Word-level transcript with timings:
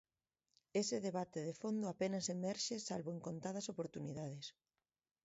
Ese 0.81 0.97
debate 1.07 1.39
de 1.47 1.53
fondo 1.61 1.85
apenas 1.89 2.25
emerxe 2.37 2.75
salvo 2.89 3.09
en 3.15 3.19
contadas 3.27 3.69
oportunidades. 3.73 4.45